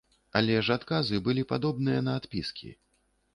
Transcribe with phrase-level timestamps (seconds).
[0.39, 2.73] Але ж адказы былі падобныя на адпіскі.